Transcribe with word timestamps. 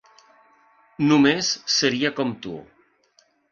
Només 1.11 1.51
seria 1.75 2.13
com 2.23 2.35
tu. 2.47 2.57